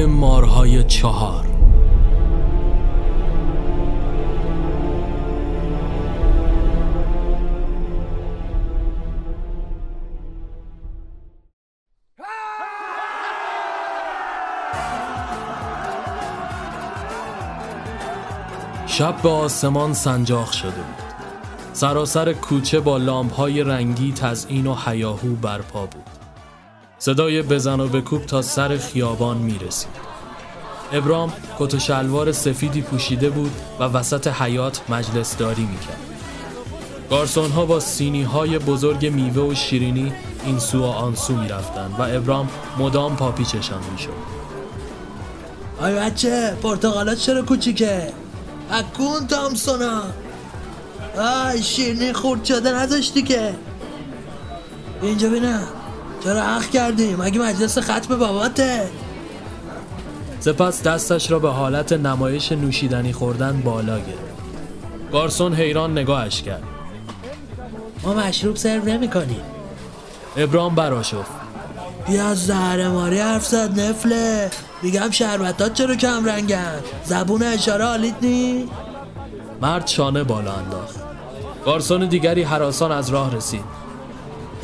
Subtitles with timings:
[0.00, 1.46] مارهای چهار.
[18.86, 21.02] شب به آسمان سنجاق شده بود.
[21.72, 26.11] سراسر کوچه با لامپهای رنگی تزئین و حیاهو برپا بود.
[27.04, 29.90] صدای بزن و بکوب تا سر خیابان می‌رسید.
[30.92, 36.00] ابرام کت و شلوار سفیدی پوشیده بود و وسط حیات مجلس داری می‌کرد.
[37.10, 40.12] گارسون ها با سینی های بزرگ میوه و شیرینی
[40.44, 44.10] این سو و آن سو می‌رفتند و ابرام مدام پاپیچشان می‌شد.
[45.80, 48.12] آی بچه پرتغالات چرا کوچیکه؟
[48.70, 50.02] اکون تامسونا
[51.18, 53.54] آی شیرینی خورد شده نذاشتی که.
[55.02, 55.68] اینجا بینم.
[56.24, 58.88] چرا اخ کردیم؟ اگه مجلس ختم باباته.
[60.40, 64.32] سپس دستش را به حالت نمایش نوشیدنی خوردن بالا گرفت.
[65.12, 66.62] گارسون حیران نگاهش کرد.
[68.02, 69.42] ما مشروب سرو نمی کنیم.
[70.36, 71.30] ابرام براشفت
[72.06, 74.50] بیا از زهرماری حرف زد نفله.
[74.82, 78.68] میگم شربتات چرا کم رنگن؟ زبون اشاره حالیت نی
[79.60, 80.94] مرد شانه بالا انداخت.
[81.64, 83.64] گارسون دیگری حراسان از راه رسید.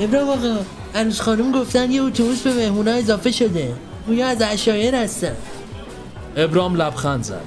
[0.01, 0.59] ابراهیم آقا
[0.94, 3.75] انوش خانم گفتن یه اتوبوس به مهمونا اضافه شده.
[4.06, 5.36] گویا از اشایر هستن.
[6.36, 7.41] ابرام لبخند زد.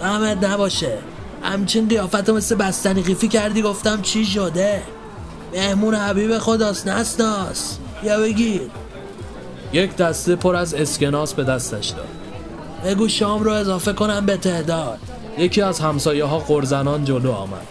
[0.00, 0.98] غمت نباشه.
[1.42, 4.82] همچین قیافت مثل بستنی قیفی کردی گفتم چی شده؟
[5.54, 8.62] مهمون حبیب خداست نسناس یا بگیر
[9.72, 12.08] یک دسته پر از اسکناس به دستش داد.
[12.84, 14.98] بگو شام رو اضافه کنم به تعداد.
[15.38, 17.66] یکی از همسایه ها قرزنان جلو آمد.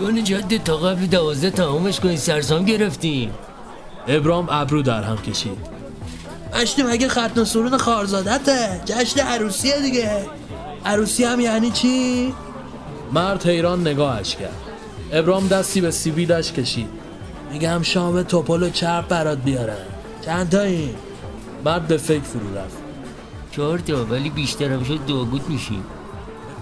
[0.00, 3.30] اون جاده تا قبل دوازده تمامش کنی سرسام گرفتیم.
[4.08, 5.58] ابرام ابرو در هم کشید.
[6.54, 8.80] اشتی مگه ختن و سرون خارزادته.
[8.84, 10.26] جشن عروسیه دیگه.
[10.84, 12.34] عروسی هم یعنی چی؟
[13.12, 14.56] مرد حیران نگاهش کرد.
[15.12, 16.88] ابرام دستی به سیبیلش کشید.
[17.52, 19.86] میگم شام توپل و چرب برات بیارن.
[20.24, 20.94] چند تایی؟
[21.64, 22.76] مرد به فکر فرو رفت.
[23.50, 25.84] چهار تا ولی بیشترم شد داگود میشیم.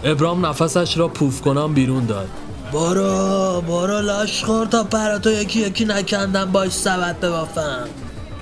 [0.05, 2.29] ابرام نفسش را پوف کنم بیرون داد.
[2.73, 7.89] برو برو لاش خور تا پراتو یکی یکی نکندم باش سبت ببافم.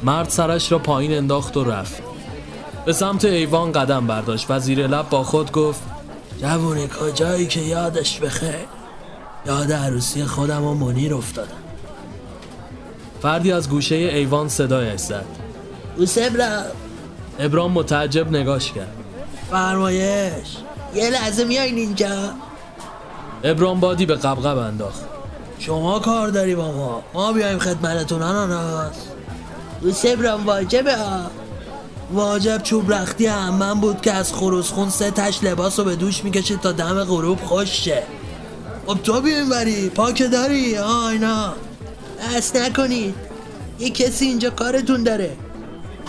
[0.03, 2.03] مرد سرش را پایین انداخت و رفت.
[2.84, 4.47] به سمت ایوان قدم برداشت.
[4.50, 5.82] و زیر لب با خود گفت
[6.41, 8.66] جوونی کجایی که یادش بخیر؟
[9.47, 11.62] یاد عروسی خودم و منیر افتادم.
[13.22, 15.25] فردی از گوشه ایوان صدایش زد.
[15.97, 16.62] اوسبرا
[17.38, 18.97] ابرام متعجب نگاش کرد.
[19.50, 20.56] فرمایش
[20.94, 22.31] یه لحظه میاین اینجا
[23.44, 25.00] ابرام بادی به قبقب انداخت.
[25.58, 28.94] شما کار داری با ما ما بیایم خدمتتون آناناس
[29.82, 30.97] اوسبرا واجبه.
[30.97, 31.30] ها
[32.12, 35.97] واجب چوب رختی هم من بود که از خروس خون سه تش لباس رو به
[35.97, 38.02] دوش می‌کشید تا دم غروب خوش شه
[38.86, 41.53] خب تو بیاین بری پاکه داری؟ آه اینا
[42.36, 43.14] بس نکنید
[43.78, 45.36] یه کسی اینجا کارتون داره.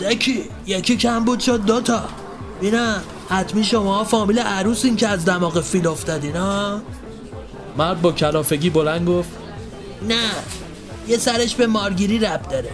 [0.01, 2.03] یکی یکی کم بود شد دوتا
[2.61, 6.81] بینم حتمی شما فامیل عروسین که از دماغ فیل افتادین ها
[7.77, 9.29] مرد با کلافگی بلند گفت
[10.07, 10.29] نه
[11.07, 12.71] یه سرش به مارگیری رب داره.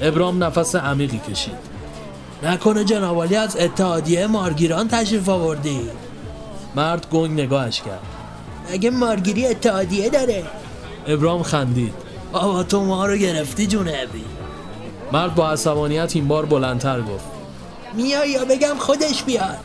[0.00, 1.74] ابرام نفس عمیقی کشید.
[2.42, 5.80] نکنه جنابالی از اتحادیه مارگیران تشریف آوردی.
[6.76, 8.00] مرد گنگ نگاهش کرد.
[8.72, 10.44] مگه مارگیری اتحادیه داره.
[11.06, 11.94] ابرام خندید.
[12.32, 14.24] بابا تو ما رو گرفتی جونبی
[15.12, 17.24] مرد با عصبانیت این بار بلندتر گفت.
[17.94, 19.58] میای یا بگم خودش بیاد.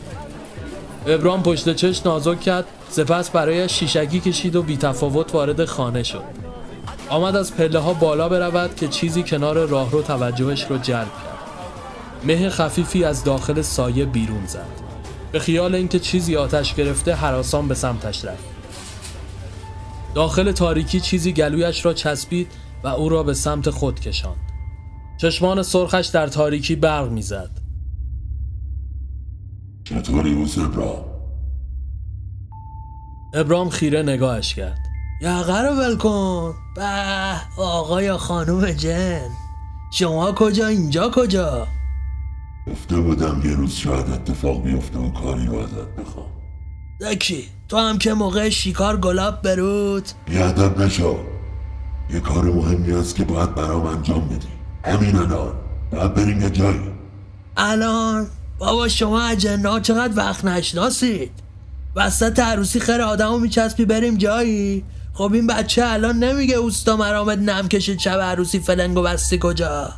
[1.07, 2.65] ابرام پشت چش نازک کرد.
[2.89, 6.23] سپس برای شیشکی کشید و بیتفاوت وارد خانه شد.
[7.09, 11.39] آمد از پله ها بالا برود که چیزی کنار راهرو توجهش رو جلب کرد.
[12.23, 14.65] مه خفیفی از داخل سایه بیرون زد.
[15.31, 18.43] به خیال اینکه چیزی آتش گرفته حراسان به سمتش رفت.
[20.15, 22.51] داخل تاریکی چیزی گلویش را چسبید
[22.83, 24.51] و او را به سمت خود کشاند.
[25.17, 27.68] چشمان سرخش در تاریکی برق می‌زد.
[29.89, 31.05] چطوری اوزبرا؟
[33.33, 33.69] ابرام.
[33.69, 34.79] خیره نگاهش کرد.
[35.21, 36.53] یقه رو ول کن.
[36.75, 36.83] به
[37.57, 39.29] آقا یا خانوم جن.
[39.93, 41.67] شما کجا؟ اینجا کجا؟
[42.71, 46.27] گفته بودم یه روز شاید اتفاق بیفته و کاری رو ازت بخوام.
[46.99, 50.07] زکی تو هم که موقع شیکار گلاب برود.
[50.25, 51.17] بیادب نشو
[52.13, 54.47] یه کار مهمی هست که باید برام انجام بدی.
[54.85, 55.53] همین الان.
[55.91, 56.91] باید بریم یه جایی.
[57.57, 58.27] الان؟
[58.59, 61.31] بابا شما از جنا چقدر وقت نشناسید؟
[61.95, 64.83] وسط عروسی خیر آدمو میچسبی بریم جایی؟
[65.13, 69.89] خب این بچه الان نمیگه اوستا مرامت نم کشید شب عروسی فلنگو بستی کجا؟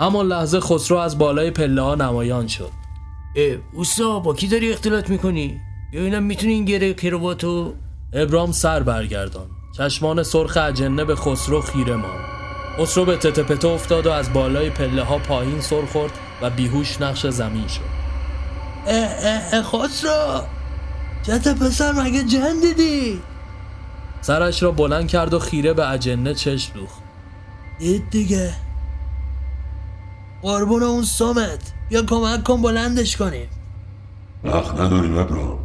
[0.00, 2.70] همان لحظه خسرو از بالای پله ها نمایان شد.
[3.36, 5.60] اه اوستا با کی داری اختلاط می‌کنی؟
[5.92, 7.74] ببینم می‌تونی این گره کرواتو؟
[8.12, 9.46] ابرام سر برگردان.
[9.76, 12.31] چشمان سرخ اجنه به خسرو خیره ماند.
[12.78, 17.26] خسرو به تتپته افتاد و از بالای پله ها پایین سر خورد و بیهوش نقش
[17.26, 17.80] زمین شد.
[18.86, 20.42] اه اه اه خسرو!
[21.22, 23.20] چت پسر مگه جن دیدی؟
[24.20, 27.02] سرش را بلند کرد و خیره به اجنه چشم دوخت.
[27.78, 28.54] دید دیگه.
[30.42, 31.72] قربون اون سومت.
[31.88, 33.48] بیا کمک کن بلندش کنیم.
[34.44, 35.58] وقت نداریم ابرام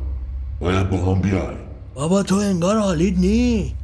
[0.59, 1.57] باید با هم بیای
[1.93, 3.76] بابا تو انگار حالید نی.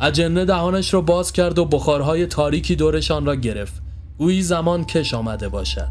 [0.00, 3.82] اجنه دهانش را باز کرد و بخارهای تاریکی دورشان را گرفت.
[4.18, 5.88] گویی زمان کش آمده باشد.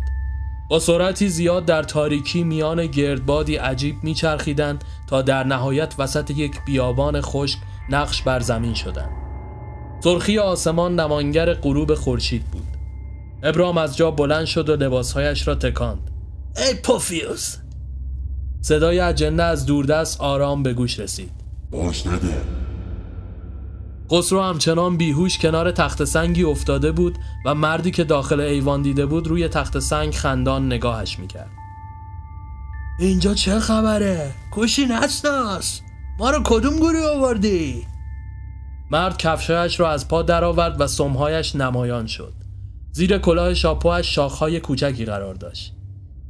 [0.69, 7.21] با سرعتی زیاد در تاریکی میان گردبادی عجیب میچرخیدند تا در نهایت وسط یک بیابان
[7.21, 7.57] خشک
[7.89, 9.09] نقش بر زمین شدند.
[10.03, 12.67] سرخی آسمان نمانگر غروب خورشید بود.
[13.43, 16.11] ابرام از جا بلند شد و لباسهایش را تکاند.
[16.57, 17.57] ای پوفیوس!
[18.61, 21.31] صدای اجنه از دوردست آرام به گوش رسید.
[21.71, 22.68] باش نده.
[24.11, 29.27] خسرو همچنان بیهوش کنار تخت سنگی افتاده بود و مردی که داخل ایوان دیده بود
[29.27, 31.49] روی تخت سنگ خندان نگاهش می‌کرد
[32.99, 35.81] اینجا چه خبره؟ کشی نسناس
[36.19, 37.87] ما رو کدوم گوری آوردی؟
[38.91, 42.33] مرد کفشایش را از پا درآورد و سمهایش نمایان شد
[42.91, 45.73] زیر کلاه شاپوش شاخهای کوچکی قرار داشت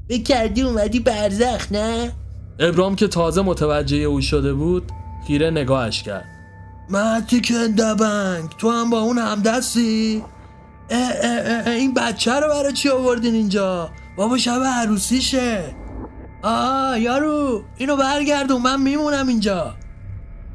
[0.10, 2.12] بکردی اومدی برزخ نه؟
[2.60, 4.92] ابرام که تازه متوجه او شده بود
[5.28, 6.39] خیره نگاهش کرد
[6.90, 8.50] مهتی که دبنگ.
[8.58, 10.24] تو هم با اون همدستی؟
[10.90, 15.64] اه اه اه اه این بچه رو برای چی آوردین اینجا؟ بابا شب عروسیشه.
[16.44, 19.76] آه یارو اینو برگردون من میمونم اینجا.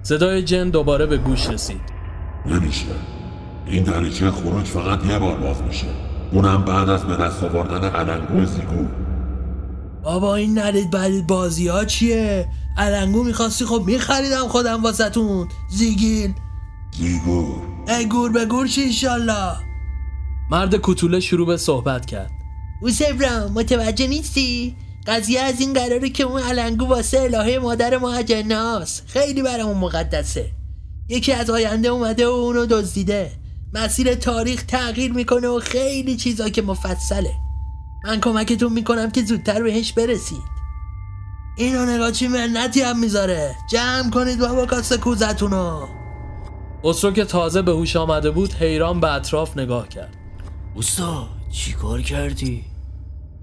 [0.03, 1.81] صدای جن دوباره به گوش رسید.
[2.47, 2.87] نمیشه.
[3.67, 5.87] این دریچه خروج فقط یه بار باز میشه.
[6.33, 8.87] اونم بعد از به دست آوردن علنگو زیگو.
[10.05, 15.49] بابا این ندید بدید بازی ها چیه؟ علنگو می‌خواستی خب میخریدم خودم واسهتون.
[15.71, 16.35] زیگیل.
[16.99, 17.57] زیگو
[17.89, 19.57] ای گور به گور چی ایشالله
[20.51, 22.31] مرد کوتوله شروع به صحبت کرد.
[22.83, 29.03] اوسبرام متوجه نیستی؟ قضیه از این قراره که اون علنگو واسه الهه مادر ما جناس.
[29.07, 30.51] خیلی برامون مقدسه.
[31.09, 33.31] یکی از آینده اومده و اونو دزدیده.
[33.75, 37.31] مسیر تاریخ تغییر می‌کنه و خیلی چیزا که مفصله.
[38.05, 40.55] من کمکتون می‌کنم که زودتر بهش برسید.
[41.57, 43.55] اینو نگاه چی منتی هم می‌ذاره.
[43.71, 45.87] جمع کنید بابا کاسه کوزتونو.
[46.85, 50.17] خسرو که تازه به هوش آمده بود حیران به اطراف نگاه کرد.
[50.75, 52.65] اوستا چی کار کردی؟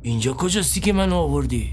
[0.01, 1.69] اینجا کجاستی که من آوردی؟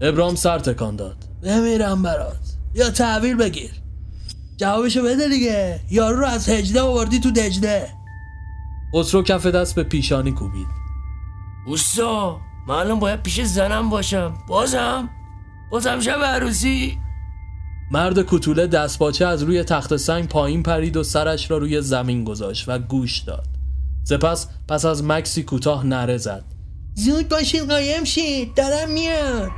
[0.00, 1.16] ابرام سر تکان داد.
[1.42, 2.56] بمیرم برات.
[2.74, 3.70] یا تحویل بگیر.
[4.56, 5.80] جوابشو بده دیگه.
[5.90, 7.88] یارو رو از هجده آوردی تو دجله
[8.94, 10.77] خسرو کف دست به پیشانی کوبید.
[11.68, 14.34] اوستا من الان باید پیش زنم باشم.
[14.46, 15.08] بازم؟
[15.70, 16.98] بازم شب عروسی؟
[17.90, 22.68] مرد کوتوله دستپاچه از روی تخت سنگ پایین پرید و سرش را روی زمین گذاشت
[22.68, 23.46] و گوش داد.
[24.04, 26.44] سپس پس از مکسی کوتاه نره زد.
[26.94, 29.50] زود باشین قایم شید دارم میاد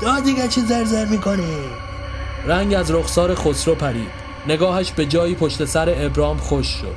[0.00, 1.56] دا دیگه چه زرزر می‌کنی؟
[2.46, 4.10] رنگ از رخسار خسرو پرید.
[4.46, 6.96] نگاهش به جایی پشت سر ابرام خوش شد.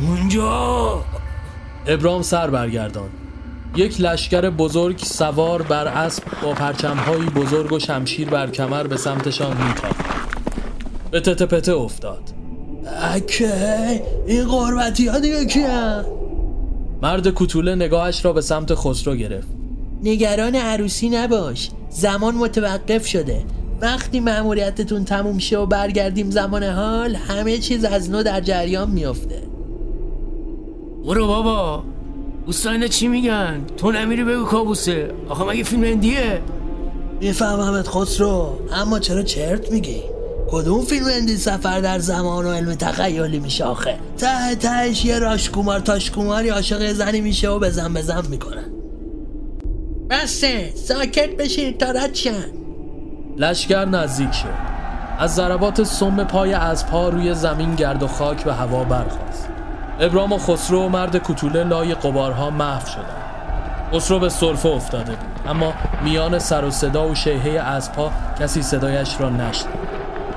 [0.00, 1.04] اونجا!
[1.86, 3.08] ابرام سر برگردان.
[3.76, 9.56] یک لشکر بزرگ سوار بر اسب با پرچمهایی بزرگ و شمشیر بر کمر به سمتشان
[9.56, 10.04] میتافت
[11.10, 12.22] به تته پته افتاد.
[13.02, 16.04] اکه این قربتی ها دیگه کیه
[17.02, 19.48] مرد کوتوله نگاهش را به سمت خسرو گرفت.
[20.02, 23.44] نگران عروسی نباش زمان متوقف شده.
[23.80, 29.42] وقتی مأموریتتون تموم شه و برگردیم زمان حال همه چیز از نو در جریان میافته.
[31.06, 31.82] برو بابا.
[32.46, 35.10] اوستا اینا چی میگن؟ تو نمیری بگو کابوسه.
[35.28, 36.42] آخه مگه فیلم هندیه؟
[37.20, 38.58] میفهممت خسرو.
[38.72, 40.02] اما چرا چرت میگی؟
[40.50, 45.80] کدوم فیلم اندی سفر در زمان و علم تخیلی میشه آخه؟ ته تهش یه راشکومار
[45.80, 48.72] تاشکوماری عاشق زنی میشه و بزن بزن می‌کنن.
[50.10, 52.50] بسه ساکت بشید تا رد شن.
[53.36, 54.48] لشکر نزدیک شد
[55.18, 59.48] از ضربات سم پای از پا روی زمین گرد و خاک به هوا برخاست.
[60.00, 63.22] ابرام و خسرو و مرد کوتوله لای قبارها محو شدند.
[63.92, 65.72] خسرو به سرفه افتاده بود اما
[66.04, 68.10] میان سر و صدا و شیهه از پا
[68.40, 69.86] کسی صدایش را نشنید.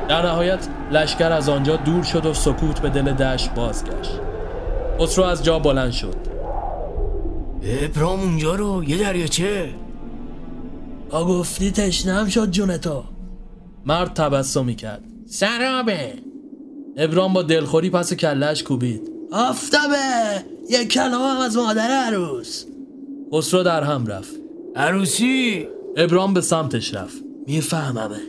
[0.09, 4.19] در نهایت لشکر از آنجا دور شد و سکوت به دل دشت بازگشت.
[4.99, 6.15] خسرو از جا بلند شد.
[7.63, 9.69] ابرام اونجا رو یه دریاچه
[11.09, 13.03] با گفتی تشنم شد جون تو
[13.85, 16.13] مرد تبسمی کرد سرابه.
[16.97, 19.08] ابرام با دلخوری پس کلش کوبید.
[19.31, 20.45] آفتابه!
[20.69, 22.65] یک کلام هم از مادر عروس.
[23.33, 24.31] خسرو در هم رفت.
[24.75, 25.67] عروسی؟
[25.97, 27.17] ابرام به سمتش رفت.
[27.47, 28.19] میفهممه.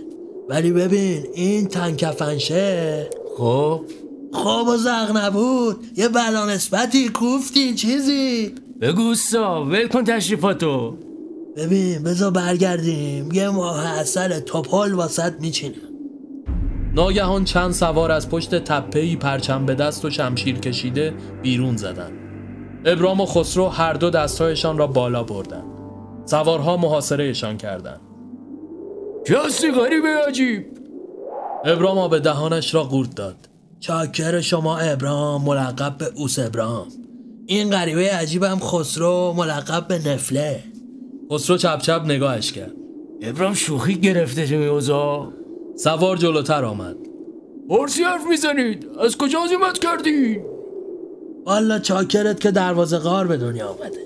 [0.48, 3.10] ولی ببین این تنکفنشه.
[3.36, 3.84] خب؟
[4.32, 5.76] خواب و زغ نبود.
[5.96, 8.54] یه بلا نسبتی کوفتی چیزی.
[8.80, 10.96] بگو استا ول کن تشریفاتو.
[11.56, 13.32] ببین بذار برگردیم.
[13.32, 15.89] یه ماه اصل توپل واسط میچینم.
[16.94, 22.12] ناگهان چند سوار از پشت تپهی پرچم به دست و شمشیر کشیده بیرون زدند.
[22.84, 25.64] ابرام و خسرو هر دو دستهایشان را بالا بردند.
[26.24, 28.00] سوارها محاصرهشان کردند.
[29.26, 30.66] کسی غریب عجیب
[31.64, 33.36] ابرام به دهانش را قورت داد.
[33.80, 36.86] چاکر شما ابرام ملقب به اوس ابرام
[37.46, 40.64] این غریبه عجیبم خسرو ملقب به نفله
[41.32, 42.72] خسرو چپ چپ نگاهش کرد.
[43.22, 45.32] ابرام شوخی گرفته تو میوزا
[45.82, 46.96] سوار جلوتر آمد.
[47.68, 48.86] پرسی حرف می‌زنید.
[49.00, 50.42] از کجا عزیمت کردین
[51.46, 54.00] والا چاکرت که دروازه غار به دنیا آمده.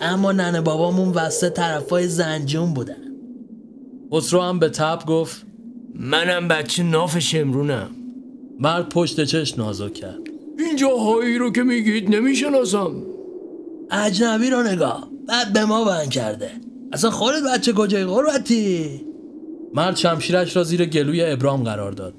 [0.00, 3.12] اما ننه بابامون وسط طرفای زنجون بودن.
[4.12, 5.46] خسرو هم به تب گفت
[5.94, 7.90] منم بچه ناف شمرونم.
[8.60, 10.20] مرد پشت چش نازک کرد.
[10.58, 12.92] این جاهایی رو که میگید نمی‌شناسم.
[13.90, 15.08] اجنبی رو نگاه.
[15.28, 16.50] بعد به ما بند کرده.
[16.92, 19.11] اصلا خودت بچه کجای غربتی
[19.74, 22.14] مرد شمشیرش را زیر گلوی ابرام قرار داد.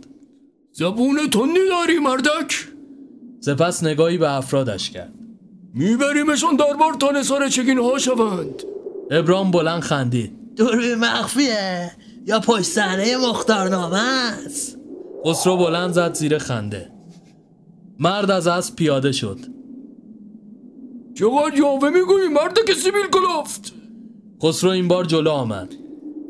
[0.72, 2.67] زبون تندی داری مردک
[3.39, 5.13] سپس نگاهی به افرادش کرد.
[5.74, 8.63] میبریمشون دربار تا نثار چگین ها شوند
[9.12, 10.55] ابرام بلند خندید.
[10.55, 11.91] دوربین مخفیه
[12.27, 14.77] یا پشت صحنه مختارنامه است
[15.25, 16.91] خسرو بلند زد زیر خنده.
[18.00, 19.39] مرد از اسب پیاده شد.
[21.15, 23.74] چقدر یاوه می‌گویی مردک سیبیل کلفت
[24.43, 25.82] خسرو این بار جلو آمد.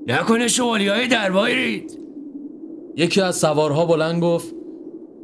[0.07, 1.99] نکنه شوالی های دربایرید
[2.97, 4.53] یکی از سوارها بلند گفت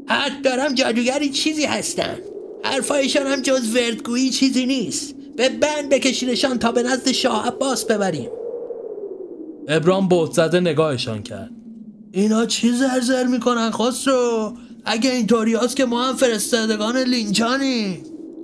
[0.07, 2.15] حد دارم جادوگری چیزی هستن
[2.63, 5.15] حرفایشان هم جز وردگویی چیزی نیست.
[5.38, 8.29] به بند بکشینشان تا به نزد شاه عباس ببریم.
[9.67, 11.51] ابرام بهت زده نگاهشان کرد.
[12.12, 14.53] اینا چی زرزر می‌کنن خسرو؟
[14.86, 17.98] اگه اینطوری هست که ما هم فرستادگان لینچانی.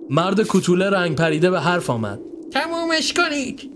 [0.09, 2.19] مرد کوتوله رنگ پریده به حرف آمد.
[2.51, 3.74] تمومش کنید.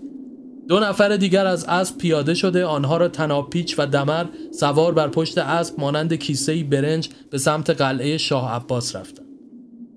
[0.70, 5.38] دو نفر دیگر از اسب پیاده شده آنها را تناپیچ و دمر سوار بر پشت
[5.38, 9.26] اسب مانند کیسه برنج به سمت قلعه شاه عباس رفتند.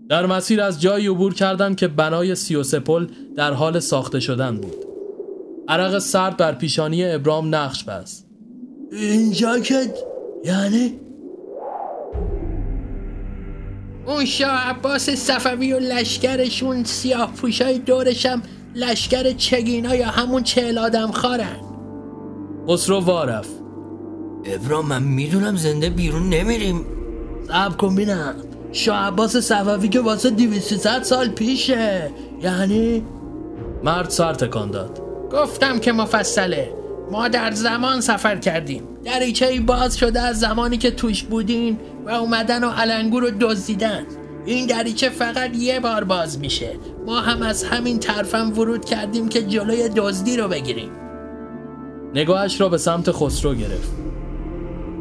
[0.10, 4.58] در مسیر از جایی عبور کردند که بنای سی و پل در حال ساخته شدن
[4.58, 4.76] بود.
[5.68, 8.28] عرق سرد بر پیشانی ابرام نقش بست.
[8.92, 9.94] اینجا که
[10.46, 10.94] یعنی
[14.06, 18.42] اون شاه عباس صفوی و لشکرشون سیاه پوشای دورشم
[18.76, 21.60] لشکر چگینا یا همون چهل آدم خارن؟
[22.70, 23.48] خسرو وارف
[24.46, 26.86] ابرام من می‌دونم زنده بیرون نمیریم.
[27.48, 28.36] صبر کن بینم.
[28.72, 32.12] شاه عباس صفوی که واسه 200 سال پیشه.
[32.42, 33.04] یعنی؟
[33.84, 35.00] مرد سر تکان داد.
[35.32, 36.74] گفتم که مفصله.
[37.12, 38.84] ما در زمان سفر کردیم.
[39.06, 44.04] دریچه ای باز شده از زمانی که توش بودین و اومدن و علنگو رو دزدیدن.
[44.46, 46.70] این دریچه فقط یه بار باز میشه.
[47.06, 50.92] ما هم از همین طرفم ورود کردیم که جلوی دزدی رو بگیریم
[52.14, 53.92] نگاهش را به سمت خسرو گرفت.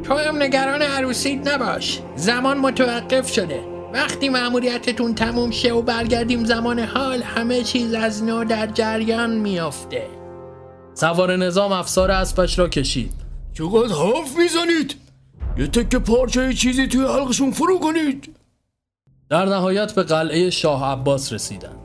[0.02, 3.60] تو هم نگران عروسیت نباش زمان متوقف شده
[3.94, 10.06] وقتی مأموریتتون تموم شه و برگردیم زمان حال همه چیز از نو در جریان میافته
[10.94, 13.12] سوار نظام افسار اسبش را کشید.
[13.54, 14.94] چقدر حرف می‌زنید
[15.58, 18.36] یه تکه پارچه چیزی توی حلقشون فرو کنید
[19.30, 21.81] در نهایت به قلعه شاه عباس رسیدند.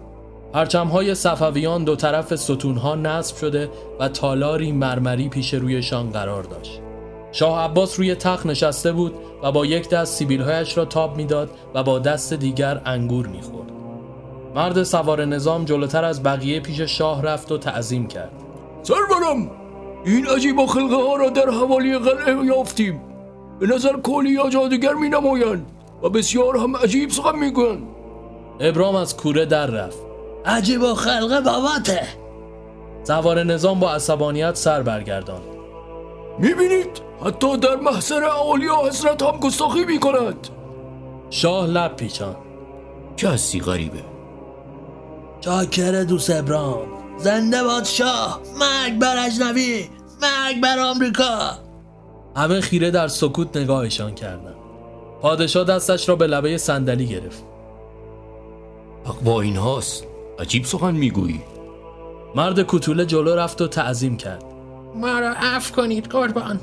[0.53, 6.81] پرچمهای صفویان دو طرف ستونها نصب شده و تالاری مرمری پیش رویشان قرار داشت.
[7.31, 9.13] شاه عباس روی تخت نشسته بود
[9.43, 13.71] و با یک دست سیبیلهایش را تاب می‌داد و با دست دیگر انگور می‌خورد.
[14.55, 18.31] مرد سوار نظام جلوتر از بقیه پیش شاه رفت و تعظیم کرد.
[18.83, 19.51] سرورم
[20.05, 23.01] این عجیب و خلقه ها را در حوالی قلعه یافتیم
[23.59, 25.71] به نظر کولی یا جادوگر می نمایند
[26.03, 27.83] و بسیار هم عجیب سخن می‌گویند
[28.59, 30.06] ابرام از کوره در رفت.
[30.47, 32.07] عجیب و خلقه باباته
[33.03, 35.57] سوار نظام با عصبانیت سر برگرداند.
[36.39, 40.47] می‌بینید؟ حتی در محضر اولیا حضرت هم گستاخی می‌کند.
[41.29, 42.35] شاه لب پیچان.
[43.17, 44.03] کسی غریبه.
[45.41, 46.87] چاکر دوست ابرام.
[47.17, 48.41] زنده باد شاه.
[48.59, 49.89] مرگ بر اجنبی.
[50.21, 51.51] مرگ بر آمریکا.
[52.35, 54.55] همه خیره در سکوت نگاهشان کردند.
[55.21, 57.43] پادشاه دستش را به لبه صندلی گرفت.
[59.05, 60.07] حق با این هاست.
[60.39, 61.41] عجیب سخن می‌گویی
[62.35, 64.43] مرد کوتوله جلو رفت و تعظیم کرد.
[64.95, 66.59] ما را عفو کنید قربان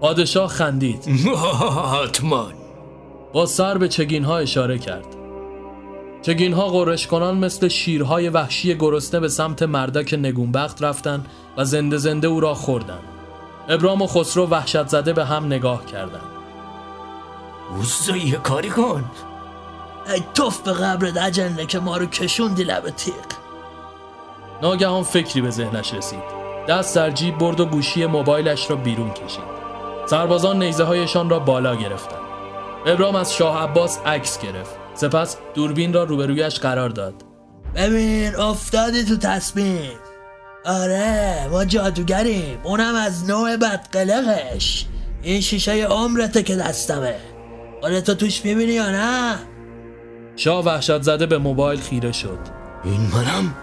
[0.00, 1.08] پادشاه خندید.
[2.04, 2.48] حتما
[3.32, 5.06] با سر به چگین ها اشاره کرد.
[6.22, 11.26] چگین ها قرش کنان مثل شیرهای وحشی گرسنه به سمت مردک نگونبخت رفتن
[11.56, 12.98] و زنده زنده او را خوردن
[13.68, 16.30] ابرام و خسرو وحشت زده به هم نگاه کردند.
[17.76, 19.04] اوستا یه کاری کن
[20.12, 23.14] ای توف به قبرت اجنه که ما رو کشوندی لب تیغ.
[24.62, 26.40] ناگهان فکری به ذهنش رسید.
[26.68, 29.60] دست در جیب برد و گوشی موبایلش را بیرون کشید.
[30.06, 32.20] سربازان نیزه هایشان را بالا گرفتند.
[32.86, 34.70] ابرام از شاه عباس عکس گرفت.
[34.94, 37.14] سپس دوربین را روبرویش قرار داد.
[37.76, 39.90] ببین افتادی تو تصمیم.
[40.64, 42.60] آره ما جادوگریم.
[42.62, 44.86] اونم از نوع بدقلقش.
[45.22, 47.16] این شیشه عمرته که دستمه.
[48.06, 49.34] تو توش می‌بینی یا نه؟
[50.40, 52.38] شاه وحشت زده به موبایل خیره شد.
[52.84, 53.54] این منم؟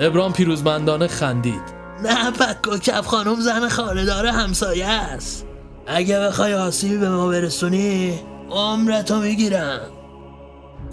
[0.00, 1.62] ابرام پیروزمندانه خندید.
[2.04, 5.46] نه پکو کف خانم زن خانه همسایه است.
[5.86, 9.80] اگه بخوای آسیبی به ما برسونی عمرتو می‌گیرم.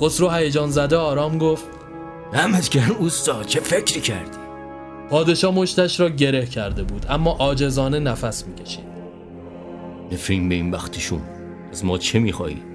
[0.01, 1.65] خسرو هیجان زده آرام گفت
[2.33, 4.37] دمت گرم اوستا چه فکری کردی؟
[5.09, 8.85] پادشاه مشتش را گره کرده بود اما عاجزانه نفس می‌کشید.
[10.11, 11.21] نفرین به این وقتشون
[11.71, 12.74] از ما چه میخوایی؟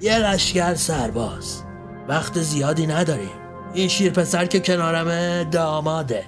[0.00, 1.62] یه لشکر سرباز.
[2.08, 3.40] وقت زیادی نداریم.
[3.74, 6.24] این شیر پسر که کنارمه داماده.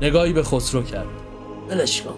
[0.00, 1.06] نگاهی به خسرو کرد.
[1.68, 2.14] بلش کن.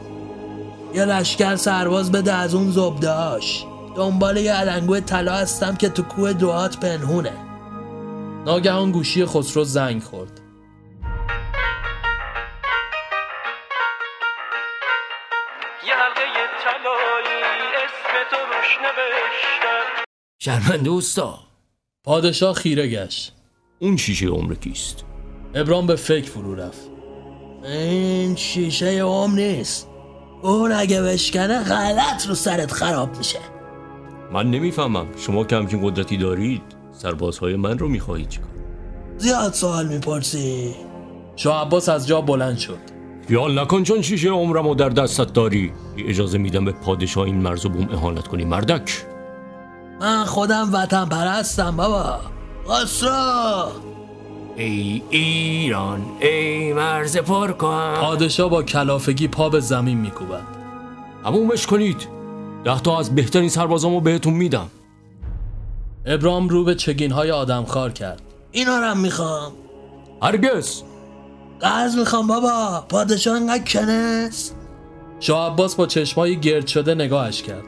[0.95, 3.64] یه لشکر سرباز بده از اون زبدهاش
[3.97, 7.33] دنبال یه علنگو طلا هستم که تو کوه دوات پنهونه.
[8.47, 10.40] ناگهان گوشی خسرو زنگ خورد.
[15.87, 16.23] یه حلقه
[16.64, 17.43] طلایی
[17.85, 20.05] اسم تو روش نوشتم.
[20.38, 21.38] شرمنده اوستا.
[22.05, 23.33] پادشاه خیره گشت.
[23.78, 25.05] اون شیشه عمر کیست؟
[25.55, 26.90] ابرام به فکر فرو رفت.
[27.64, 29.88] این شیشه اوم نیست.
[30.42, 33.38] اون اگه بشکنه غلط رو سرت خراب میشه.
[34.33, 35.07] من نمی‌فهمم.
[35.16, 36.62] شما که همچین قدرتی دارید.
[36.92, 38.51] سربازهای من رو می‌خواهید چیکار؟
[39.18, 40.75] زیاد سوال می‌پرسی.
[41.37, 42.79] شاه عباس از جا بلند شد.
[43.29, 45.72] خیال نکن چون شیشه عمرمو در دستت داری.
[45.99, 49.05] اجازه میدم به پادشاه این مرز و بوم اهانت کنی مردک.
[50.00, 52.20] من خودم وطن پرستم بابا.
[52.70, 53.72] قصرا
[54.56, 57.94] ای ایران ای مرز پر کن.
[58.00, 60.42] پادشاه با کلافگی پا به زمین میکوبد.
[61.24, 62.09] همومش کنید.
[62.64, 64.70] ده تا از بهترین سربازامو بهتون میدم.
[66.06, 68.22] ابرام رو به چگین های آدمخوار کرد.
[68.52, 69.52] اینا رو هم می‌خوام.
[70.22, 70.82] هرگز.
[71.61, 72.85] قرض می‌خوام بابا.
[72.88, 74.56] پادشاه انقدر کنست
[75.20, 77.64] شاه عباس با چشمای گرد شده نگاهش کرد.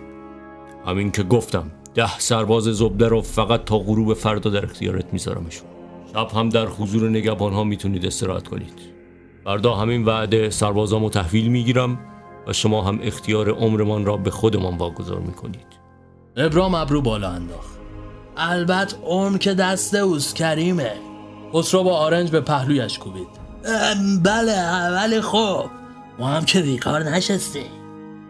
[0.87, 1.71] همین که گفتم.
[1.99, 5.69] ده سرباز زبده رو فقط تا غروب فردا در اختیارت میذارمشون.
[6.15, 8.79] شب هم در حضور نگهبان ها می‌تونید استراحت کنید.
[9.45, 11.99] فردا همین وعده سربازامو تحویل می‌گیرم
[12.47, 15.67] و شما هم اختیار عمرمان را به خودمان واگذار می‌کنید.
[16.37, 17.79] ابرام ابرو بالا انداخت.
[18.37, 20.93] البته اون که دست اوست کریمه.
[21.55, 23.29] خسرو با آرنج به پهلویش کوبید.
[24.23, 25.65] بله ولی خب
[26.19, 27.78] ما هم که بیکار نشستیم.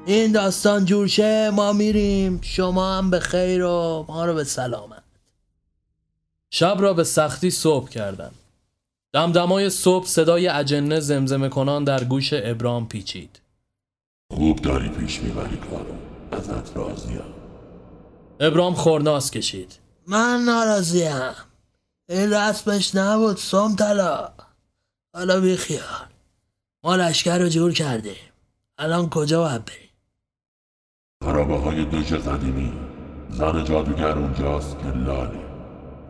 [0.08, 2.40] این داستان جور شه ما میریم.
[2.42, 5.02] شما هم به خیر و ما رو به سلامت.
[6.50, 8.34] شب را به سختی صبح کردند.
[9.12, 13.40] دمدمای صبح صدای اجنه زمزمه کنان در گوش ابرام پیچید.
[14.34, 15.94] خوب داری پیش می‌بری کارو.
[16.32, 17.22] ازت راضیم.
[18.40, 19.78] ابرام خورناس کشید.
[20.06, 21.32] من ناراضیم.
[22.08, 24.28] این رسمش نبود سم طلا.
[25.14, 26.06] حالا بیخیال.
[26.84, 28.32] ما لشکر رو جور کردیم.
[28.78, 29.87] الان کجا باید بریم؟
[31.28, 32.72] خرابه های دوش قدیمی.
[33.30, 35.40] زن جادوگر اونجاست که لاله.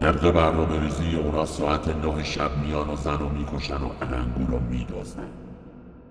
[0.00, 4.60] طبق برنامه ریزی اونا ساعت نه شب میان و زن رو می‌کشن و علنگو رو
[4.60, 5.28] میدازن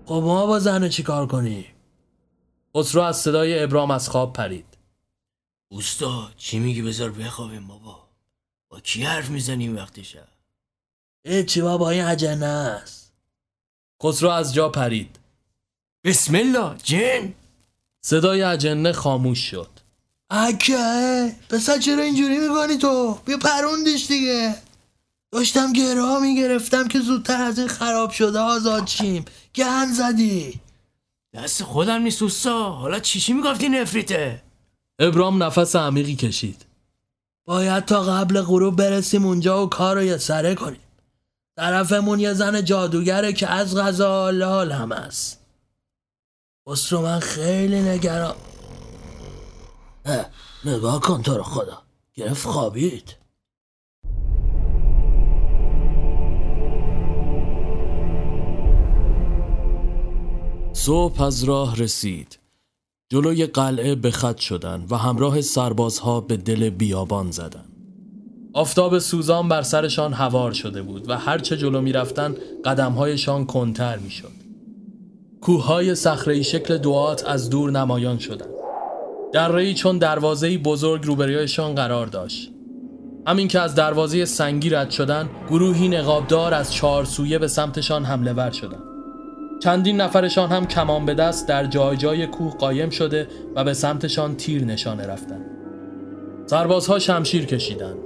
[0.06, 1.64] خب ما با زن چی کار کنیم؟
[2.76, 4.78] خسرو از صدای ابرام از خواب پرید.
[5.68, 8.08] اوستا چی میگی؟ بذار بخوابیم بابا.
[8.68, 10.28] با کی حرف می‌زنیم وقتی شب؟
[11.26, 13.12] هیچی بابا؟ این اجنه است.
[14.02, 15.18] خسرو از جا پرید.
[16.04, 17.34] بسم الله جن!
[18.08, 19.68] صدای اجنه خاموش شد.
[20.30, 24.54] اکه پسر چرا اینجوری می‌کنی تو؟ بیا پروندش دیگه.
[25.32, 29.24] داشتم گراه می‌گرفتم که زودتر از این خراب شده آزاد شیم.
[29.54, 30.60] گن زدی.
[31.34, 32.70] دست خودم نیست اوستا.
[32.70, 34.42] حالا چی چی می‌گفتی نفریته؟
[34.98, 36.66] ابرام نفس عمیقی کشید.
[37.46, 40.80] باید تا قبل غروب برسیم اونجا و کار رو یه سره کنیم.
[41.56, 45.37] طرفمون یه زن جادوگره که از غذا لال هم است
[46.68, 48.34] خسرو من خیلی نگران
[50.04, 50.26] اه،
[50.64, 51.82] نگاه کن تو رو خدا
[52.14, 53.16] گرفت خوابید
[60.72, 62.38] صبح از راه رسید.
[63.08, 67.72] جلوی قلعه به خط شدند و همراه سربازها به دل بیابان زدند.
[68.52, 74.10] آفتاب سوزان بر سرشان هوار شده بود و هرچه جلو می رفتن قدمهایشان کنتر می
[74.10, 74.37] شد.
[75.40, 78.48] کوههای صخره‌ای شکل دوات از دور نمایان شدند.
[79.32, 82.52] دره‌ای چون دروازه‌ای بزرگ روبرویشان قرار داشت.
[83.26, 88.32] همین که از دروازه سنگی رد شدن گروهی نقابدار از چهار سویه به سمتشان حمله
[88.32, 88.82] ور شدند.
[89.62, 94.36] چندین نفرشان هم کمان به دست در جای جای کوه قایم شده و به سمتشان
[94.36, 95.44] تیر نشانه رفتند.
[96.46, 97.98] سربازها شمشیر کشیدند.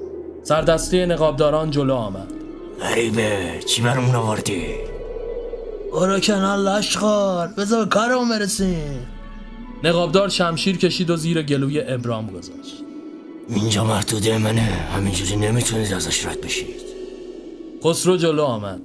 [0.43, 2.33] سردسته نقابداران جلو آمد.
[2.81, 4.92] غریبه چی برامون آوردی؟
[5.93, 9.07] برو کنار لشخار بذار کارمون برسیم
[9.85, 12.85] نقابدار شمشیر کشید و زیر گلوی ابرام گذاشت.
[13.49, 16.83] اینجا محدوده منه همینجوری نمی‌تونید ازش رد بشید
[17.85, 18.81] خسرو جلو آمد.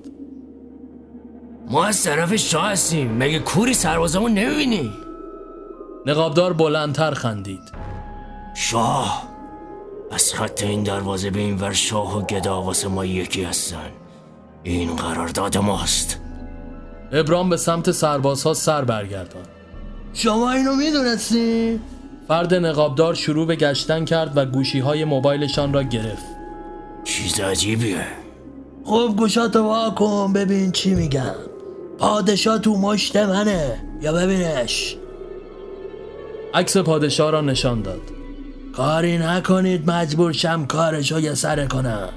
[1.69, 4.93] ما از طرف شاه هستیم مگه کوری سربازمون نمی‌بینی؟
[6.05, 7.71] نقابدار بلندتر خندید.
[8.55, 9.27] شاه
[10.11, 13.91] از خط این دروازه به این ور شاه و گدا واسه ما یکی هستن
[14.63, 16.26] این قرارداد ماست
[17.11, 19.43] ابرام به سمت سربازها سر برگردان.
[20.13, 21.79] شما اینو می‌دونستی؟
[22.27, 26.25] فرد نقابدار شروع به گشتن کرد و گوشی های موبایلشان را گرفت.
[27.03, 28.05] چیز عجیبیه
[28.85, 31.35] خب گوشاتو وا کن ببین چی میگم
[31.97, 34.95] پادشاه تو مشت منه یا ببینش
[36.53, 38.01] عکس پادشاه را نشان داد.
[38.75, 42.09] کاری نکنید مجبور شم کارشو یه سره کنم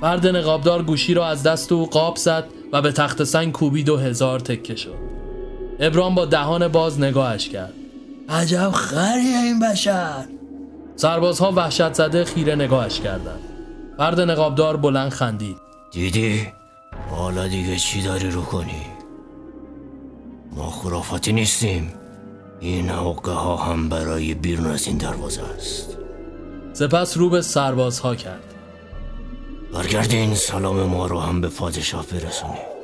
[0.00, 3.96] فرد نقابدار گوشی را از دست او قاب زد و به تخت سنگ کوبید و
[3.96, 4.94] هزار تکه شد.
[5.80, 7.72] ابرام با دهان باز نگاهش کرد.
[8.28, 10.24] عجب خریه این بشر
[10.96, 13.40] سربازها وحشت زده خیره نگاهش کردند.
[13.96, 15.56] فرد نقابدار بلند خندید.
[15.92, 16.46] دیدی؟
[17.10, 18.82] حالا دیگه چی داری رو کنی؟
[20.52, 21.92] ما خرافاتی نیستیم
[22.60, 25.98] این حقه ها هم برای بیرون از این دروازه است
[26.72, 28.55] سپس رو به سربازها کرد.
[29.76, 32.76] برگردین سلام ما رو هم به پادشاه برسونید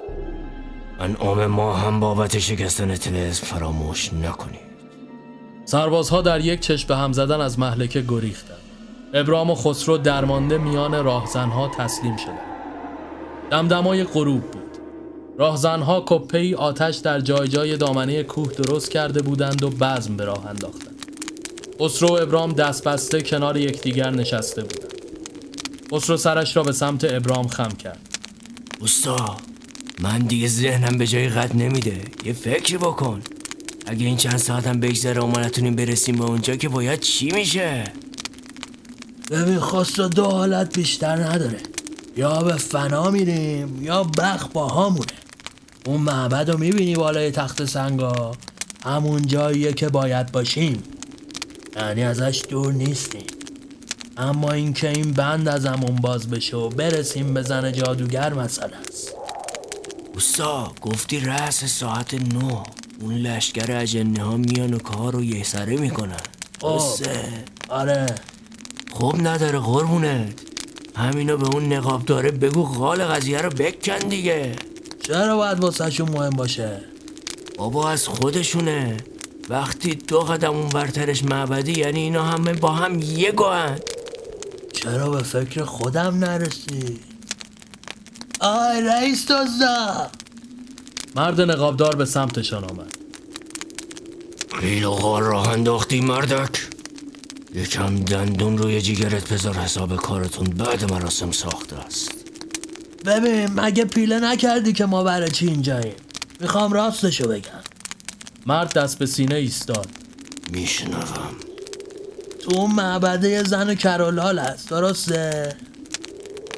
[1.00, 4.72] انعام ما هم بابت شکستن تلسم فراموش نکنید
[5.64, 8.59] سربازها در یک چشم به هم زدن از محلکه گریختند.
[9.14, 12.38] ابرام و خسرو درمانده میان راهزنها تسلیم شدند.
[13.50, 14.78] دمدمای غروب بود.
[15.38, 20.46] راهزنها کپهی آتش در جای جای دامنه کوه درست کرده بودند و بزم به راه
[20.46, 21.07] انداختند.
[21.81, 24.91] خسرو و ابرام دست بسته کنار یکدیگر نشسته بودند.
[25.92, 28.18] خسرو سرش را به سمت ابرام خم کرد.
[28.81, 29.37] اوستا
[30.00, 32.00] من دیگه ذهنم به جای قد نمیده.
[32.24, 33.22] یه فکر بکن.
[33.87, 37.85] اگه این چند ساعتم بگذره و ما نتونیم برسیم به اونجا که باید چی میشه؟
[39.31, 41.61] ببین خواست دو حالت بیشتر نداره.
[42.16, 45.07] یا به فنا میریم یا بخ با همونه
[45.87, 48.33] اون معبد رو می‌بینی بالای تخت سنگا
[48.85, 50.83] همون جاییه که باید باشیم.
[51.76, 53.32] یعنی ازش دور نیستیم.
[54.16, 59.14] اما اینکه این بند از همون باز بشه و برسیم به زن جادوگر مسئله است.
[60.14, 62.62] اوستا گفتی رأس ساعت نو
[63.01, 66.20] اون لشکر اجنه ها میان و کار رو یه سره می‌کنن.
[66.61, 67.25] درسته
[67.68, 68.07] آره.
[68.92, 70.33] خب نداره قربونت.
[70.96, 74.53] همینو به اون نقاب داره بگو قال قضیه رو بکن دیگه.
[75.03, 76.81] چرا باید واسهشون مهم باشه؟
[77.59, 78.96] بابا از خودشونه.
[79.48, 83.79] وقتی دو قدم اون ورترش معبدی یعنی اینا همه با هم یه گوهن
[84.83, 87.01] چرا به فکر خودم نرسی؟
[88.40, 90.11] آی رئیس دزدا
[91.16, 92.97] مرد نقابدار به سمتشان آمد.
[94.85, 96.68] و قال راه انداختی مردک؟
[97.55, 102.12] یکم دندون روی جیگرت بذار حساب کارتون بعد مراسم ساخته است.
[103.05, 105.95] ببین مگه پیله نکردی که ما برای چی اینجاییم؟
[106.40, 107.62] می‌خوام راستشو بگم.
[108.47, 109.88] مرد دست به سینه ایستاد.
[110.53, 111.52] میشنوم.
[112.42, 115.57] تو اون معبده یه زن و کرولال هست درسته؟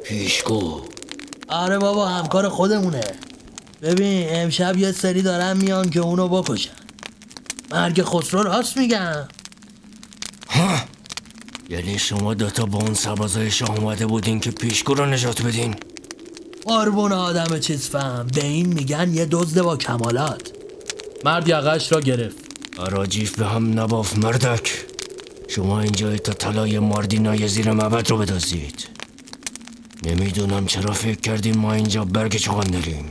[0.05, 0.81] پیشگو.
[1.49, 3.05] آره بابا همکار خودمونه.
[3.83, 6.71] ببین امشب یه سری دارن میان که اونو بکشن.
[7.71, 9.29] مرگ خسرو راست میگم.
[11.69, 15.75] یعنی شما دوتا با اون سربازای شاه اومده بودین که پیشگو رو نجات بدین؟
[16.65, 18.27] قربون آدم چیز فهم.
[18.35, 20.43] به این میگن یه دزد با کمالات.
[21.25, 22.37] مرد یقش را گرفت.
[22.79, 24.84] اراجیف به هم نباف مردک.
[25.57, 28.89] شما اینجا تا طلای ماردینای زیر معبد رو بدازید.
[30.05, 33.11] نمی‌دونم چرا فکر کردیم ما اینجا برگ چغان داریم.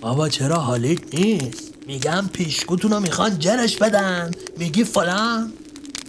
[0.00, 4.30] بابا چرا حالیت نیست؟ میگم پیشگوتونو می‌خوان جرش بدن.
[4.58, 5.52] میگی فلان.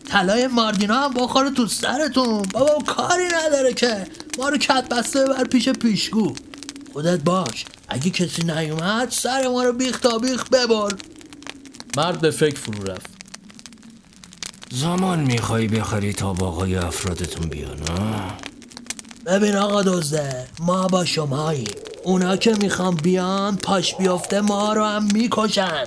[0.10, 2.42] طلای ماردینا هم بخوره تو سرتون.
[2.42, 4.08] بابا کاری نداره که.
[4.38, 6.34] ما رو کت بسته بر پیش پیشگو.
[6.94, 7.66] خودت باش.
[7.88, 10.96] اگه کسی نیومد سر ما رو بیخ تا بیخ ببر.
[11.98, 13.11] مرد به فکر فرو رفت.
[14.74, 18.32] زمان می‌خوای بخری تا باقای افرادتون بیان ها؟
[19.26, 25.08] ببین آقا دزده ما با شماییم اونا که می‌خوان بیان پاش بیفته ما رو هم
[25.14, 25.84] می‌کشن.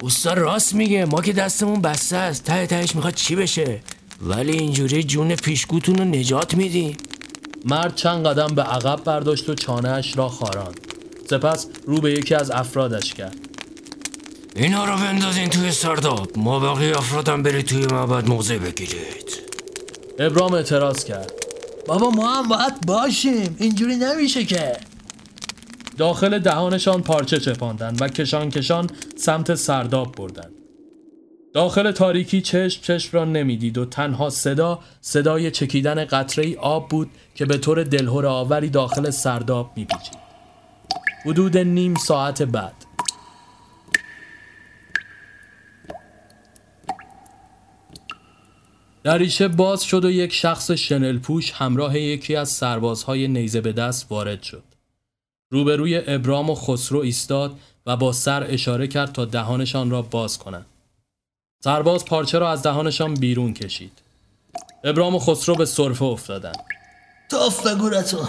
[0.00, 3.80] اوستا راست میگه ما که دستمون بسته است ته تهش می‌خواد چی بشه؟
[4.20, 6.96] ولی اینجوری جون پیشگوتون رو نجات میدیم
[7.64, 10.80] مرد چند قدم به عقب برداشت و چانهش را خاراند.
[11.30, 13.45] سپس رو به یکی از افرادش کرد.
[14.56, 19.42] اینا رو بندازین توی سرداب ما باقی افرادم بری توی معبد موضع بگیرید
[20.18, 21.32] ابرام اعتراض کرد.
[21.86, 24.76] بابا ما هم باید باشیم اینجوری نمیشه که
[25.98, 30.52] داخل دهانشان پارچه چپاندند و کشان کشان سمت سرداب بردند.
[31.54, 37.46] داخل تاریکی چشم چشم را نمی‌دید و تنها صدا صدای چکیدن قطره آب بود که
[37.46, 40.18] به طور دلهور آوری داخل سرداب میپیچید.
[41.26, 42.85] حدود نیم ساعت بعد.
[49.06, 54.06] دریچه باز شد و یک شخص شنل پوش همراه یکی از سربازهای نیزه به دست
[54.10, 54.62] وارد شد.
[55.50, 60.66] روبروی ابرام و خسرو ایستاد و با سر اشاره کرد تا دهانشان را باز کنند.
[61.64, 63.92] سرباز پارچه را از دهانشان بیرون کشید.
[64.84, 66.64] ابرام و خسرو به صرفه افتادند.
[67.30, 68.28] توف به گورتون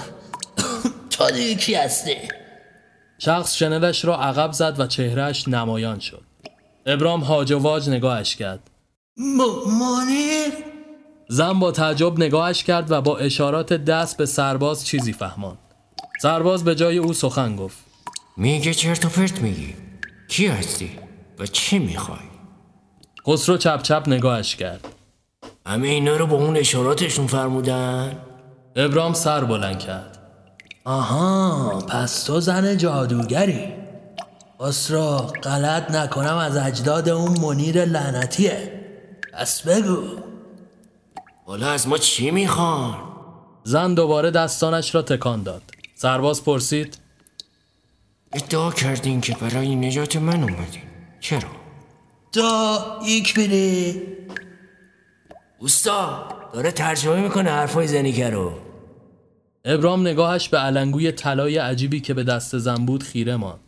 [1.10, 2.16] تو دیگه کی هستی؟
[3.20, 6.24] شخص شنلش را عقب زد و چهرهش نمایان شد.
[6.86, 8.70] ابرام هاج و واج نگاهش کرد.
[9.18, 10.57] م- منیر؟
[11.30, 15.58] زن با تعجب نگاهش کرد و با اشارات دست به سرباز چیزی فهماند.
[16.22, 17.78] سرباز به جای او سخن گفت.
[18.38, 19.76] میگه چرت و پرت میگی
[20.28, 20.92] کی هستی
[21.40, 22.20] و چی می‌خوای
[23.28, 24.88] خسرو چپ چپ نگاهش کرد.
[25.66, 28.18] همه اینا رو با اون اشاراتشون فرمودن
[28.76, 30.18] ابرام سر بلند کرد.
[30.86, 33.74] آها پس تو زن جادوگری
[34.62, 38.72] خسرو غلط نکنم از اجداد اون منیر لعنتیه
[39.34, 40.27] پس بگو
[41.48, 42.96] حالا از ما چی می‌خوان؟
[43.64, 45.62] زن دوباره دستانش را تکان داد.
[45.96, 46.98] سرباز پرسید.
[48.34, 50.82] ادعا کردین که برای نجات من اومدین.
[51.20, 51.50] چرا؟
[52.32, 54.02] تو یک میری
[55.60, 58.54] اوستا داره ترجمه می‌کنه حرفای زنیکه رو.
[59.66, 63.60] ابرام نگاهش به علنگوی طلای عجیبی که به دست زن بود خیره ماند.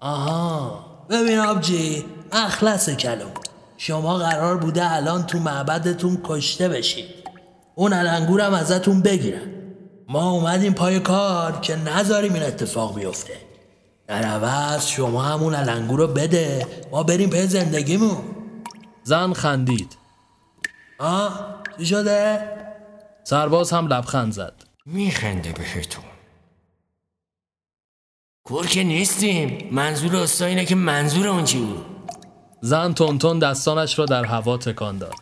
[0.00, 0.86] آها.
[1.10, 3.30] ببین آبجی اخلص کلم
[3.76, 7.06] شما قرار بوده الان تو معبدتون کشته بشید.
[7.74, 9.52] اون علنگورم ازتون بگیرن.
[10.08, 13.36] ما اومدیم پای کار که نذاریم این اتفاق بیفته.
[14.06, 16.66] در عوض شما همون علنگور رو بده.
[16.92, 18.16] ما بریم پی زندگیمون.
[19.02, 19.96] زن خندید.
[20.98, 22.40] آه چی شده؟
[23.24, 24.54] سرباز هم لبخند زد.
[24.86, 26.04] میخنده بهتون.
[28.44, 29.68] کور که نیستیم.
[29.72, 31.95] منظور استا اینه که منظور اون چی بود؟
[32.60, 35.14] زن تونتون دستانش را در هوا تکان داد.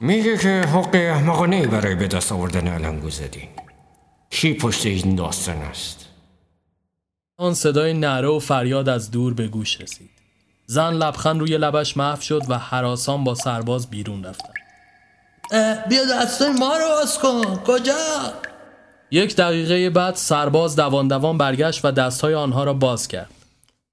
[0.00, 3.48] میگه که حق احمقانه ای برای به دست آوردن علنگو زدین
[4.30, 6.06] کی پشت این داستان است
[7.36, 10.10] آن صدای نره و فریاد از دور به گوش رسید.
[10.66, 14.54] زن لبخند روی لبش محو شد و حراسان با سرباز بیرون رفتند.
[15.52, 18.32] اه، بیا دستای ما رو باز کن کجا؟
[19.10, 23.30] یک دقیقه بعد سرباز دوان دوان برگشت و دستهای آنها را باز کرد.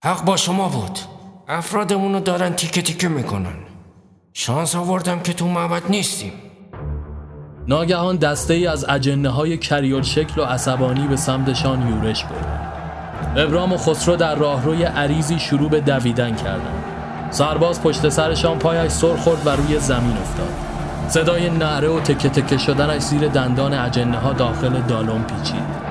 [0.04, 0.99] حق با شما بود
[1.48, 3.56] افرادمون رو دارن تیکه تیکه می‌کنن
[4.34, 6.32] شانس آوردم که تو معبد نیستیم
[7.68, 12.72] ناگهان دسته ای از اجنه های کریول شکل و عصبانی به سمتشان یورش برد.
[13.38, 16.84] ابرام و خسرو در راهروی عریضی شروع به دویدن کردند.
[17.30, 20.54] سرباز پشت سرشان پایش سر خورد و روی زمین افتاد.
[21.08, 25.86] صدای نعره و تکه تکه شدنش زیر دندان اجنه ها داخل دالون پیچید.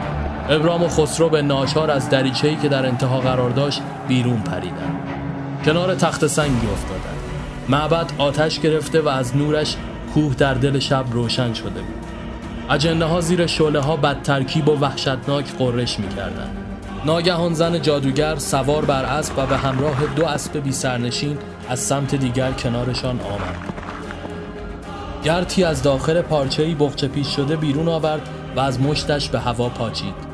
[0.48, 5.23] ابرام و خسرو به ناچار از دریچه‌ای که در انتها قرار داشت بیرون پریدند.
[5.64, 7.20] کنار تخت سنگی افتادند.
[7.68, 9.76] معبد آتش گرفته و از نورش
[10.14, 12.04] کوه در دل شب روشن شده بود.
[12.70, 16.06] اجنه ها زیر شعله ها بد ترکیب و وحشتناک قررش می
[17.04, 22.14] ناگهان زن جادوگر سوار بر اسب و به همراه دو اسب بی سرنشین از سمت
[22.14, 23.56] دیگر کنارشان آمد.
[25.24, 30.33] گرتی از داخل پارچه‌ای بخچه پیش شده بیرون آورد و از مشتش به هوا پاچید.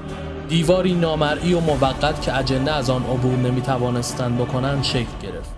[0.51, 5.51] دیواری نامرئی و موقت که اجنه از آن عبور نمی توانستند بکنند شکل گرفت.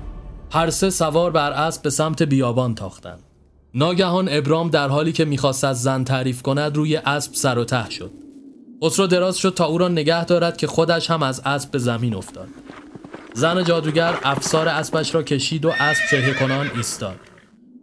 [0.52, 3.22] هر سه سوار بر اسب به سمت بیابان تاختند.
[3.74, 7.90] ناگهان ابرام در حالی که می‌خواست از زن تعریف کند روی اسب سر و ته
[7.90, 8.10] شد.
[8.84, 12.14] خسرو دراز شد تا او را نگه دارد که خودش هم از اسب به زمین
[12.14, 12.48] افتاد.
[13.34, 17.16] زن جادوگر افسار اسبش را کشید و اسب چهه کنان ایستاد.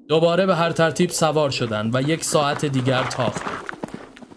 [0.07, 3.78] دوباره به هر ترتیب سوار شدند و یک ساعت دیگر تاختند.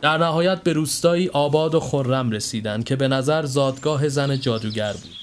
[0.02, 5.16] در نهایت به روستایی آباد و خرم رسیدند که به نظر زادگاه زن جادوگر بود.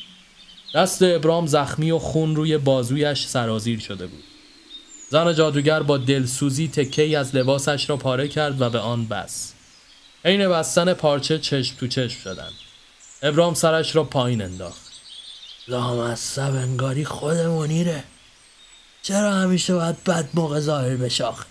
[0.75, 4.23] دست ابرام زخمی و خون روی بازویش سرازیر شده بود.
[5.09, 9.53] زن جادوگر با دلسوزی تکه از لباسش را پاره کرد و به آن بس
[10.25, 12.53] عین بستن پارچه چشم تو چشم شدند
[13.21, 14.89] ابرام سرش را پایین انداخت.
[15.67, 18.03] لامصب انگاری خود منیره
[19.01, 21.48] چرا همیشه باید بد موقع ظاهر بشه آخه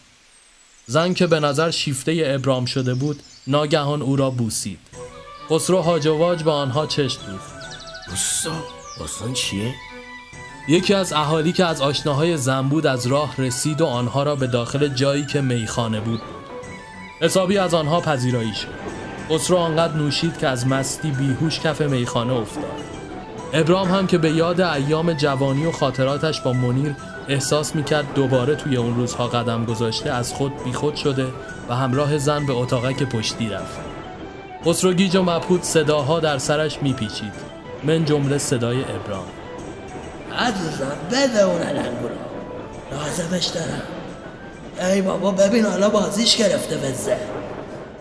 [0.91, 4.79] زن که به نظر شیفته ابرام شده بود ناگهان او را بوسید.
[5.51, 7.53] خسرو هاج و واج به آنها چشم دوخت.
[8.11, 8.51] اوستا
[8.99, 9.75] داستان چیه؟
[10.69, 14.47] یکی از اهالی که از آشناهای زن بود از راه رسید و آنها را به
[14.47, 16.21] داخل جایی که میخانه بود.
[17.21, 18.69] حسابی از آنها پذیرایی شد.
[19.31, 22.65] خسرو آنقدر نوشید که از مستی بیهوش کف میخانه افتاد.
[23.53, 26.95] ابرام هم که به یاد ایام جوانی و خاطراتش با منیر
[27.29, 31.27] احساس می‌کرد دوباره توی اون روزها قدم گذاشته از خود بیخود شده
[31.69, 33.79] و همراه زن به اتاقک پشتی رفت.
[34.65, 37.33] خسرو گیج و مبهوت صداها در سرش میپیچید.
[37.85, 39.27] من جمله صدای ابرام.
[40.39, 42.15] عزیزم بده اون علنگو رو.
[42.93, 43.83] لازمش دارم.
[44.81, 47.17] ای بابا ببین حالا بازیش گرفته وزه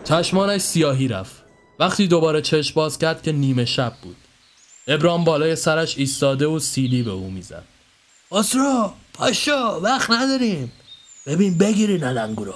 [0.04, 1.44] چشمانش سیاهی رفت.
[1.80, 4.16] وقتی دوباره چشم باز کرد که نیمه شب بود.
[4.88, 7.64] ابرام بالای سرش ایستاده و سیلی به او می‌زد.
[8.34, 8.92] خسرو!
[9.18, 10.72] پاشو وقت نداریم.
[11.26, 12.54] ببین بگیرین علنگو رو.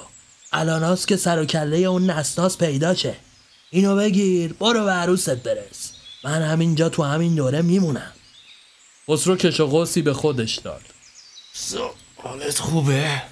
[0.52, 3.16] الان هاست که سر و کله اون نسناس پیدا شه.
[3.70, 5.92] اینو بگیر برو به عروست برس.
[6.24, 8.12] من همینجا تو همین دوره میمونم.
[9.08, 10.82] خسرو کش و قوسی به خودش داد.
[11.52, 13.22] سو حالت خوبه؟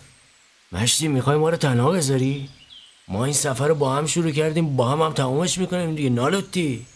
[0.72, 2.48] مشتی می‌خوای ما رو تنها بذاری؟
[3.08, 6.86] ما این سفر رو با هم شروع کردیم با هم هم تمامش می‌کنیم دیگه نالوتی.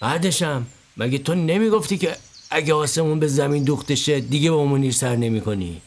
[0.00, 2.16] بعدشم مگه تو نمی‌گفتی که
[2.50, 5.82] اگه آسمون به زمین دوخته شه دیگه با منیر سر نمی‌کنی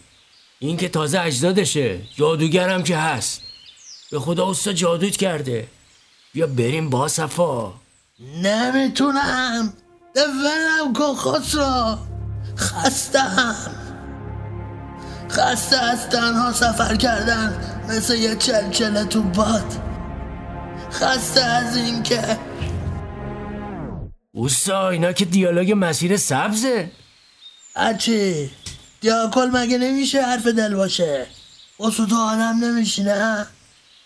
[0.59, 3.41] این که تازه اجدادشه جادوگرم که هست.
[4.11, 5.67] به خدا استا جادوت کرده.
[6.33, 7.73] بیا بریم با صفا.
[8.43, 9.73] نمی‌تونم.
[10.15, 11.97] ولم کن خسرو.
[12.57, 13.55] خستم.
[15.31, 19.73] خسته از تنها سفر کردن مثل یه چلچله تو باد.
[20.91, 22.37] خسته از این که
[24.33, 26.91] اوستا اینا که دیالوگ مسیر سبزه.
[27.75, 28.51] هرچی
[29.01, 31.27] دیاکل مگه نمیشه حرف دل باشه؟
[31.77, 33.47] تو آدم نمیشینه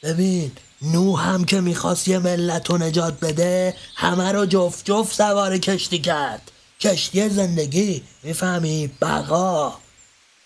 [0.04, 5.58] ببین نو هم که می‌خواست یه ملت رو نجات بده همه رو جفت جفت سوار
[5.58, 6.52] کشتی کرد.
[6.80, 9.78] کشتی زندگی می‌فهمی؟ بقا.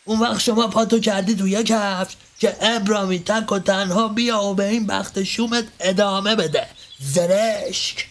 [0.06, 4.56] اون وقت شما پاتو کردی تو یک کفش که ابرامی تک و تنها بیا و
[4.56, 6.68] به این بخت شومت ادامه بده.
[7.00, 8.09] زرشک.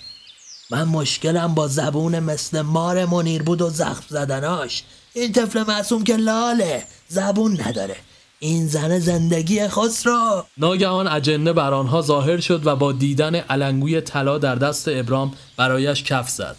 [0.71, 4.83] من مشکلم با زبون مثل مار منیر بود و زخم زدناش.
[5.15, 7.97] این طفل معصوم که لاله زبون نداره.
[8.39, 14.39] این زن زندگی خسرو ناگهان اجنه بر آنها ظاهر شد و با دیدن علنگوی طلا
[14.39, 16.57] در دست ابرام برایش کف زد.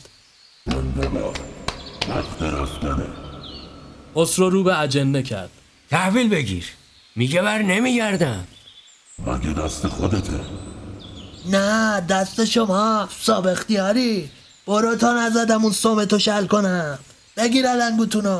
[4.15, 5.49] خسرو رو به اجنه کرد.
[5.89, 6.65] تحویل بگیر.
[7.15, 8.47] میگه بر نمیگردم.
[9.27, 10.39] مگه دست خودته.
[11.45, 14.29] نه دست شما صاحب اختیاری.
[14.67, 16.99] برو تا نزدم اون سومتو شل کنم.
[17.37, 18.39] بگیر علنگوتونو.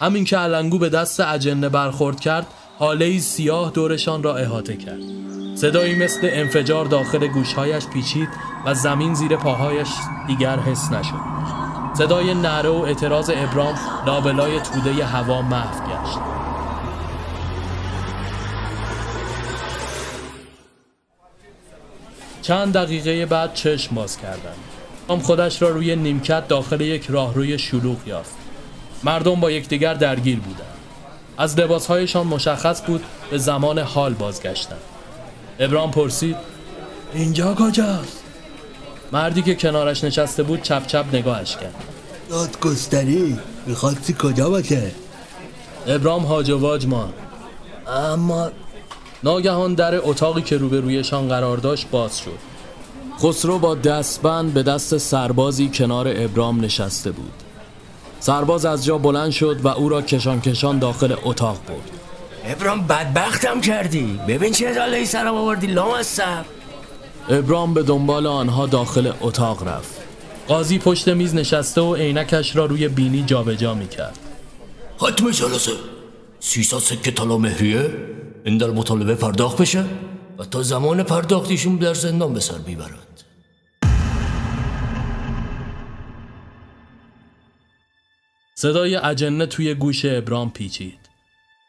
[0.00, 2.46] همین که علنگو به دست اجنه برخورد کرد
[2.78, 5.00] حاله سیاه دورشان را احاطه کرد.
[5.56, 8.28] صدایی مثل انفجار داخل گوشهایش پیچید
[8.66, 9.88] و زمین زیر پاهایش
[10.26, 11.20] دیگر حس نشد.
[11.98, 16.33] صدای نره و اعتراض ابرام لابلای توده هوا محو گشت.
[22.44, 24.56] چند دقیقه بعد چشم باز کردند.
[25.10, 28.34] هم خودش را روی نیمکت داخل یک راهروی شلوغ یافت.
[29.04, 30.76] مردم با یکدیگر درگیر بودند.
[31.38, 34.80] از لباسهایشان مشخص بود به زمان حال بازگشتند.
[35.58, 36.36] ابرام پرسید
[37.14, 38.22] اینجا کجاست؟
[39.12, 41.74] مردی که کنارش نشسته بود چپ چپ نگاهش کرد.
[42.30, 44.90] دادگستری می‌خواستی کجا باشه؟
[45.86, 47.12] ابرام هاج و واج مان
[47.86, 48.50] اما
[49.24, 52.38] ناگهان در اتاقی که روبرویشان قرار داشت باز شد.
[53.22, 57.32] خسرو با دستبند به دست سربازی کنار ابرام نشسته بود.
[58.20, 61.90] سرباز از جا بلند شد و او را کشان کشان داخل اتاق برد.
[62.44, 64.20] ابرام بدبختم کردی.
[64.28, 65.66] ببین چه داله سرم آوردی.
[65.66, 66.44] لام از سر.
[67.28, 70.00] ابرام به دنبال آنها داخل اتاق رفت.
[70.48, 74.18] قاضی پشت میز نشسته و عینکش را روی بینی جابجا می‌کرد.
[74.98, 75.72] حتم جلسه.
[76.40, 77.90] سیصد سکه طلا مهریه؟
[78.46, 79.84] این در مطالبه پرداخت بشه
[80.38, 83.22] و تا زمان پرداختیشون در زندان به سر می‌برند.
[88.54, 90.98] صدای اجنه توی گوش ابرام پیچید.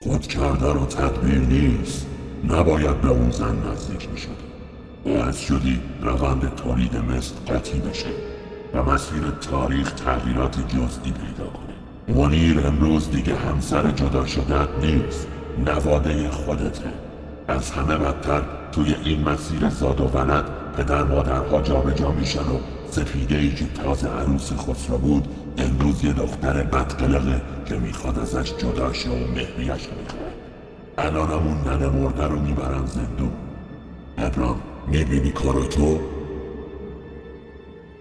[0.01, 2.07] خود کردن و تدبیر نیست.
[2.43, 4.31] نباید به اون زن نزدیک می‌شدی
[5.05, 8.09] باعث شدی روند تولید مثل قطعی بشه
[8.73, 9.21] و مسیر
[9.51, 11.75] تاریخ تغییرات جزئی پیدا کنه.
[12.17, 15.27] منیر امروز دیگه همسر جدا شدت نیست.
[15.57, 16.89] نواده خودته
[17.47, 18.41] از همه بدتر
[18.71, 20.45] توی این مسیر زاد و ولد
[20.77, 22.59] پدر مادرها جابجا میشن و
[22.91, 25.27] سپیده ای که تازه عروس خسرو بود
[25.57, 30.31] امروز یه دختر بدقلقه که می‌خواد ازش جدا شه و مهریش می‌کنه
[30.97, 33.31] الان همون ننه مرده رو می‌برن زندون.
[34.17, 35.99] ابرام می‌بینی کار تو؟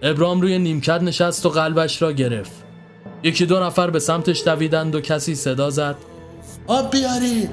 [0.01, 2.63] ابرام روی نیمکت نشست و قلبش را گرفت.
[3.23, 5.95] یکی دو نفر به سمتش دویدند و کسی صدا زد.
[6.67, 7.49] آب بیارید.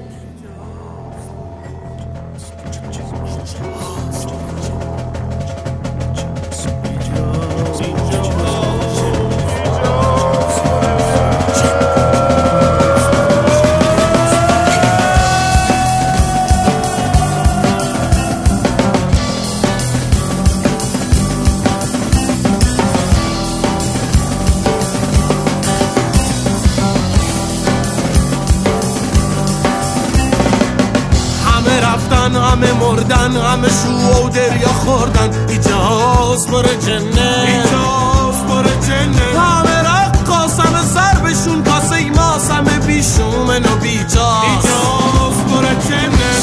[32.23, 35.29] رفتن همه مردن همه شو و دریا خوردن.
[35.49, 43.75] ایجاز بر جنه ایجاز بر جنه همه رقاص همه ضربشون کاسه ماس همه بیشومن و
[43.81, 46.41] بیجاز ایجاز بر جنه